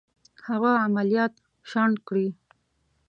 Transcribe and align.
هغه 0.47 0.71
عملیات 0.85 1.33
شنډ 1.69 1.95
کړي. 2.07 2.27